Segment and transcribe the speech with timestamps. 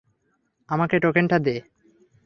[0.69, 1.55] আমাকে টোকেনটা দে।